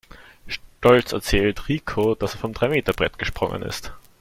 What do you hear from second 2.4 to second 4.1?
Dreimeterbrett gesprungen ist.